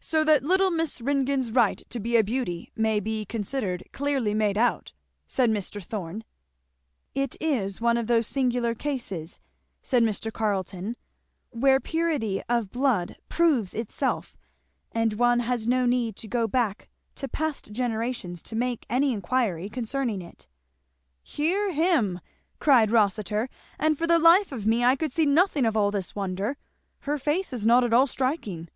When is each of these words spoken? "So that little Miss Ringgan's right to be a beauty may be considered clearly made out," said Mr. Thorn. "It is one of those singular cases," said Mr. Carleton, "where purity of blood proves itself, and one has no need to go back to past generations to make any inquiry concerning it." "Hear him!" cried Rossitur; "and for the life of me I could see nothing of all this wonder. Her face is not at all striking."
"So 0.00 0.24
that 0.24 0.44
little 0.44 0.70
Miss 0.70 1.00
Ringgan's 1.00 1.50
right 1.50 1.82
to 1.88 1.98
be 1.98 2.16
a 2.16 2.22
beauty 2.22 2.70
may 2.76 3.00
be 3.00 3.24
considered 3.24 3.82
clearly 3.92 4.32
made 4.32 4.56
out," 4.58 4.92
said 5.26 5.50
Mr. 5.50 5.82
Thorn. 5.82 6.22
"It 7.14 7.36
is 7.40 7.80
one 7.80 7.96
of 7.96 8.06
those 8.06 8.26
singular 8.26 8.74
cases," 8.74 9.40
said 9.82 10.02
Mr. 10.02 10.30
Carleton, 10.32 10.96
"where 11.50 11.80
purity 11.80 12.42
of 12.48 12.70
blood 12.70 13.16
proves 13.28 13.74
itself, 13.74 14.36
and 14.92 15.14
one 15.14 15.40
has 15.40 15.66
no 15.66 15.84
need 15.86 16.14
to 16.16 16.28
go 16.28 16.46
back 16.46 16.88
to 17.16 17.26
past 17.26 17.72
generations 17.72 18.40
to 18.44 18.54
make 18.54 18.84
any 18.88 19.12
inquiry 19.12 19.68
concerning 19.70 20.20
it." 20.22 20.46
"Hear 21.22 21.72
him!" 21.72 22.20
cried 22.60 22.92
Rossitur; 22.92 23.48
"and 23.78 23.96
for 23.98 24.06
the 24.06 24.18
life 24.18 24.52
of 24.52 24.66
me 24.66 24.84
I 24.84 24.94
could 24.94 25.10
see 25.10 25.26
nothing 25.26 25.64
of 25.64 25.76
all 25.76 25.90
this 25.90 26.14
wonder. 26.14 26.56
Her 27.00 27.18
face 27.18 27.52
is 27.54 27.66
not 27.66 27.82
at 27.82 27.94
all 27.94 28.06
striking." 28.06 28.68